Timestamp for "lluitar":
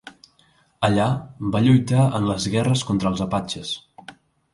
1.65-2.05